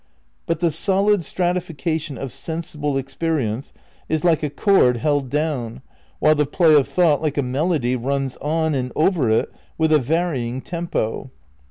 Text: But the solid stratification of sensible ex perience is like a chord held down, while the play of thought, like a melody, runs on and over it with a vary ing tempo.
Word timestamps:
But 0.47 0.61
the 0.61 0.71
solid 0.71 1.23
stratification 1.23 2.17
of 2.17 2.31
sensible 2.31 2.97
ex 2.97 3.13
perience 3.13 3.71
is 4.09 4.23
like 4.23 4.41
a 4.41 4.49
chord 4.49 4.97
held 4.97 5.29
down, 5.29 5.83
while 6.17 6.33
the 6.33 6.47
play 6.47 6.73
of 6.73 6.87
thought, 6.87 7.21
like 7.21 7.37
a 7.37 7.43
melody, 7.43 7.95
runs 7.95 8.35
on 8.37 8.73
and 8.73 8.91
over 8.95 9.29
it 9.29 9.53
with 9.77 9.91
a 9.93 9.99
vary 9.99 10.47
ing 10.47 10.61
tempo. 10.61 11.29